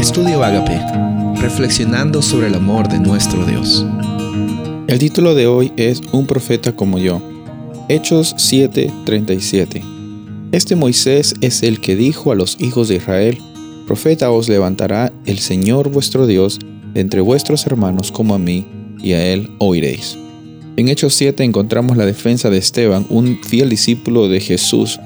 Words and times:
Estudio 0.00 0.42
Agape, 0.42 0.80
reflexionando 1.42 2.22
sobre 2.22 2.46
el 2.46 2.54
amor 2.54 2.88
de 2.88 2.98
nuestro 2.98 3.44
Dios. 3.44 3.84
El 4.86 4.98
título 4.98 5.34
de 5.34 5.46
hoy 5.46 5.74
es 5.76 6.00
Un 6.12 6.26
profeta 6.26 6.74
como 6.74 6.98
yo. 6.98 7.20
Hechos 7.90 8.34
7:37. 8.38 9.82
Este 10.52 10.74
Moisés 10.74 11.34
es 11.42 11.62
el 11.62 11.82
que 11.82 11.96
dijo 11.96 12.32
a 12.32 12.34
los 12.34 12.56
hijos 12.60 12.88
de 12.88 12.96
Israel, 12.96 13.36
Profeta 13.86 14.30
os 14.30 14.48
levantará 14.48 15.12
el 15.26 15.38
Señor 15.38 15.90
vuestro 15.90 16.26
Dios 16.26 16.58
entre 16.94 17.20
vuestros 17.20 17.66
hermanos 17.66 18.10
como 18.10 18.34
a 18.34 18.38
mí, 18.38 18.64
y 19.02 19.12
a 19.12 19.26
él 19.26 19.50
oiréis. 19.58 20.16
En 20.78 20.88
Hechos 20.88 21.12
7 21.12 21.44
encontramos 21.44 21.98
la 21.98 22.06
defensa 22.06 22.48
de 22.48 22.56
Esteban, 22.56 23.04
un 23.10 23.38
fiel 23.44 23.68
discípulo 23.68 24.28
de 24.28 24.40
Jesús, 24.40 24.98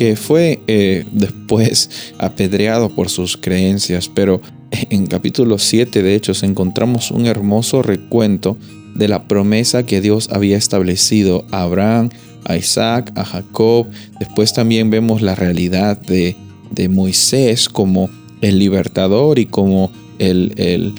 que 0.00 0.16
fue 0.16 0.62
eh, 0.66 1.04
después 1.12 2.14
apedreado 2.18 2.88
por 2.88 3.10
sus 3.10 3.36
creencias, 3.36 4.08
pero 4.08 4.40
en 4.70 5.06
capítulo 5.06 5.58
7 5.58 6.02
de 6.02 6.14
Hechos 6.14 6.42
encontramos 6.42 7.10
un 7.10 7.26
hermoso 7.26 7.82
recuento 7.82 8.56
de 8.94 9.08
la 9.08 9.28
promesa 9.28 9.84
que 9.84 10.00
Dios 10.00 10.30
había 10.32 10.56
establecido 10.56 11.44
a 11.50 11.64
Abraham, 11.64 12.08
a 12.46 12.56
Isaac, 12.56 13.12
a 13.14 13.26
Jacob. 13.26 13.88
Después 14.18 14.54
también 14.54 14.88
vemos 14.88 15.20
la 15.20 15.34
realidad 15.34 16.00
de, 16.00 16.34
de 16.70 16.88
Moisés 16.88 17.68
como 17.68 18.08
el 18.40 18.58
libertador 18.58 19.38
y 19.38 19.44
como 19.44 19.92
el, 20.18 20.54
el, 20.56 20.94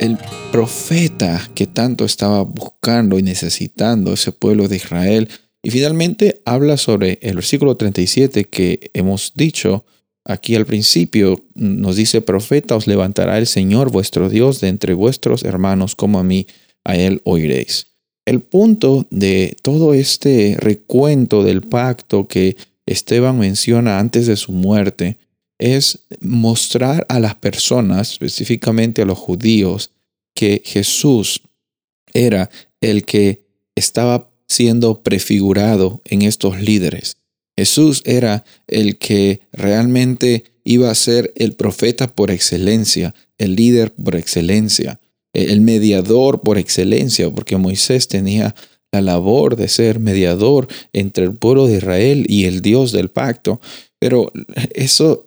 el, 0.00 0.18
profeta 0.50 1.40
que 1.54 1.68
tanto 1.68 2.04
estaba 2.04 2.42
buscando 2.42 3.16
y 3.16 3.22
necesitando 3.22 4.12
ese 4.12 4.32
pueblo 4.32 4.66
de 4.66 4.74
Israel. 4.74 5.28
Y 5.62 5.70
finalmente 5.70 6.42
habla 6.44 6.76
sobre 6.76 7.18
el 7.22 7.36
versículo 7.36 7.76
37 7.76 8.44
que 8.44 8.90
hemos 8.94 9.32
dicho 9.34 9.84
aquí 10.24 10.56
al 10.56 10.66
principio. 10.66 11.44
Nos 11.54 11.96
dice, 11.96 12.20
profeta, 12.20 12.74
os 12.74 12.86
levantará 12.86 13.38
el 13.38 13.46
Señor 13.46 13.90
vuestro 13.92 14.28
Dios 14.28 14.60
de 14.60 14.68
entre 14.68 14.94
vuestros 14.94 15.44
hermanos 15.44 15.94
como 15.94 16.18
a 16.18 16.24
mí, 16.24 16.46
a 16.84 16.96
él 16.96 17.20
oiréis. 17.24 17.86
El 18.24 18.40
punto 18.40 19.06
de 19.10 19.56
todo 19.62 19.94
este 19.94 20.56
recuento 20.58 21.42
del 21.42 21.62
pacto 21.62 22.26
que 22.28 22.56
Esteban 22.86 23.38
menciona 23.38 23.98
antes 23.98 24.26
de 24.26 24.36
su 24.36 24.52
muerte 24.52 25.18
es 25.58 26.06
mostrar 26.20 27.06
a 27.08 27.20
las 27.20 27.36
personas, 27.36 28.12
específicamente 28.12 29.02
a 29.02 29.06
los 29.06 29.18
judíos, 29.18 29.92
que 30.34 30.62
Jesús 30.64 31.40
era 32.12 32.50
el 32.80 33.04
que 33.04 33.44
estaba 33.74 34.31
siendo 34.52 35.02
prefigurado 35.02 36.00
en 36.04 36.22
estos 36.22 36.60
líderes. 36.60 37.16
Jesús 37.56 38.02
era 38.04 38.44
el 38.66 38.98
que 38.98 39.40
realmente 39.52 40.44
iba 40.64 40.90
a 40.90 40.94
ser 40.94 41.32
el 41.36 41.54
profeta 41.54 42.08
por 42.08 42.30
excelencia, 42.30 43.14
el 43.38 43.56
líder 43.56 43.92
por 43.92 44.16
excelencia, 44.16 45.00
el 45.32 45.60
mediador 45.60 46.40
por 46.40 46.58
excelencia, 46.58 47.30
porque 47.30 47.56
Moisés 47.56 48.08
tenía 48.08 48.54
la 48.92 49.00
labor 49.00 49.56
de 49.56 49.68
ser 49.68 49.98
mediador 49.98 50.68
entre 50.92 51.24
el 51.24 51.34
pueblo 51.34 51.66
de 51.66 51.78
Israel 51.78 52.26
y 52.28 52.44
el 52.44 52.60
Dios 52.60 52.92
del 52.92 53.08
pacto. 53.08 53.60
Pero 53.98 54.32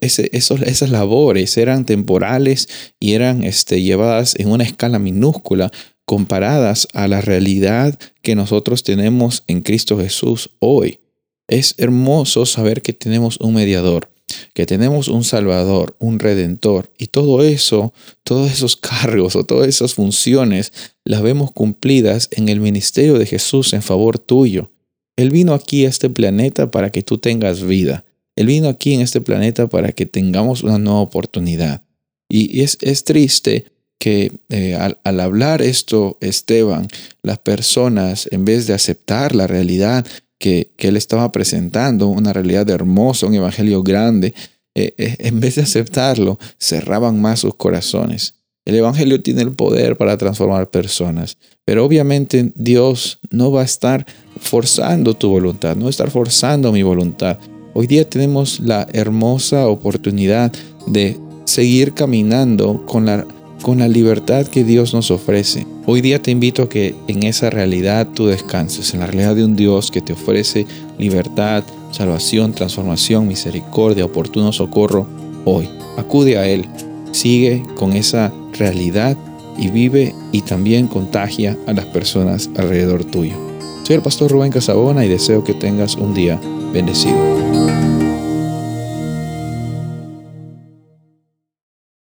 esas 0.01 0.89
labores 0.89 1.57
eran 1.57 1.85
temporales 1.85 2.67
y 2.99 3.13
eran 3.13 3.43
este, 3.43 3.81
llevadas 3.81 4.35
en 4.37 4.49
una 4.49 4.65
escala 4.65 4.99
minúscula 4.99 5.71
comparadas 6.05 6.87
a 6.93 7.07
la 7.07 7.21
realidad 7.21 7.99
que 8.21 8.35
nosotros 8.35 8.83
tenemos 8.83 9.43
en 9.47 9.61
Cristo 9.61 9.97
Jesús 9.97 10.51
hoy. 10.59 10.99
Es 11.47 11.75
hermoso 11.77 12.45
saber 12.45 12.81
que 12.81 12.93
tenemos 12.93 13.37
un 13.37 13.55
mediador, 13.55 14.09
que 14.53 14.65
tenemos 14.65 15.07
un 15.07 15.23
salvador, 15.23 15.95
un 15.99 16.19
redentor, 16.19 16.91
y 16.97 17.07
todo 17.07 17.43
eso, 17.43 17.93
todos 18.23 18.51
esos 18.51 18.75
cargos 18.77 19.35
o 19.35 19.43
todas 19.43 19.67
esas 19.67 19.93
funciones 19.93 20.73
las 21.03 21.21
vemos 21.21 21.51
cumplidas 21.51 22.29
en 22.31 22.49
el 22.49 22.59
ministerio 22.59 23.17
de 23.19 23.25
Jesús 23.25 23.73
en 23.73 23.81
favor 23.81 24.19
tuyo. 24.19 24.71
Él 25.17 25.29
vino 25.29 25.53
aquí 25.53 25.85
a 25.85 25.89
este 25.89 26.09
planeta 26.09 26.71
para 26.71 26.91
que 26.91 27.01
tú 27.01 27.17
tengas 27.17 27.63
vida. 27.63 28.03
Él 28.35 28.47
vino 28.47 28.67
aquí 28.67 28.93
en 28.93 29.01
este 29.01 29.21
planeta 29.21 29.67
para 29.67 29.93
que 29.93 30.05
tengamos 30.05 30.61
una 30.63 30.77
nueva 30.77 30.99
oportunidad. 30.99 31.83
Y 32.27 32.61
es, 32.61 32.77
es 32.81 33.05
triste 33.05 33.65
que 33.99 34.31
eh, 34.49 34.75
al, 34.75 35.19
hablar 35.19 35.61
esto, 35.61 36.17
Esteban, 36.21 36.87
las 37.23 37.39
personas, 37.39 38.27
en 38.31 38.45
vez 38.45 38.67
de 38.67 38.73
aceptar 38.73 39.35
la 39.35 39.47
realidad 39.47 40.05
que, 40.37 40.71
que 40.77 40.89
él 40.89 40.97
estaba 40.97 41.31
presentando, 41.31 42.07
una 42.07 42.33
realidad 42.33 42.69
hermosa, 42.69 43.27
un 43.27 43.35
evangelio 43.35 43.83
grande, 43.83 44.33
eh, 44.77 44.93
eh, 44.97 45.15
en 45.19 45.39
vez 45.39 45.55
de 45.55 45.61
aceptarlo, 45.61 46.37
cerraban 46.59 47.21
más 47.21 47.39
sus 47.39 47.55
corazones. 47.55 48.35
El 48.65 48.75
Evangelio 48.75 49.21
tiene 49.21 49.43
el 49.43 49.53
poder 49.53 49.95
para 49.95 50.17
transformar 50.17 50.69
personas, 50.69 51.37
pero 51.63 51.85
obviamente 51.85 52.51
Dios 52.55 53.19
no 53.29 53.51
va 53.51 53.61
a 53.61 53.65
estar 53.65 54.05
forzando 54.39 55.13
tu 55.13 55.29
voluntad, 55.29 55.75
no 55.75 55.83
va 55.83 55.87
a 55.87 55.91
estar 55.91 56.11
forzando 56.11 56.73
mi 56.73 56.83
voluntad. 56.83 57.37
Hoy 57.73 57.87
día 57.87 58.09
tenemos 58.09 58.59
la 58.59 58.87
hermosa 58.91 59.67
oportunidad 59.67 60.51
de 60.87 61.15
seguir 61.45 61.93
caminando 61.93 62.85
con 62.85 63.05
la, 63.05 63.25
con 63.61 63.79
la 63.79 63.87
libertad 63.87 64.45
que 64.47 64.63
Dios 64.63 64.93
nos 64.93 65.11
ofrece. 65.11 65.65
Hoy 65.85 66.01
día 66.01 66.21
te 66.21 66.31
invito 66.31 66.63
a 66.63 66.69
que 66.69 66.95
en 67.07 67.23
esa 67.23 67.49
realidad 67.49 68.07
tú 68.13 68.27
descanses, 68.27 68.93
en 68.93 68.99
la 68.99 69.07
realidad 69.07 69.35
de 69.35 69.45
un 69.45 69.55
Dios 69.55 69.91
que 69.91 70.01
te 70.01 70.13
ofrece 70.13 70.65
libertad, 70.97 71.63
salvación, 71.91 72.53
transformación, 72.53 73.27
misericordia, 73.27 74.05
oportuno 74.05 74.51
socorro 74.51 75.07
hoy. 75.45 75.69
Acude 75.97 76.37
a 76.37 76.47
Él, 76.47 76.65
sigue 77.11 77.63
con 77.75 77.93
esa 77.93 78.33
realidad 78.57 79.17
y 79.57 79.69
vive 79.69 80.13
y 80.31 80.41
también 80.41 80.87
contagia 80.87 81.57
a 81.67 81.73
las 81.73 81.85
personas 81.85 82.49
alrededor 82.57 83.05
tuyo. 83.05 83.35
Soy 83.83 83.95
el 83.95 84.01
pastor 84.01 84.31
Rubén 84.31 84.51
Casabona 84.51 85.05
y 85.05 85.09
deseo 85.09 85.43
que 85.43 85.53
tengas 85.53 85.95
un 85.95 86.13
día 86.13 86.39
bendecido. 86.73 87.15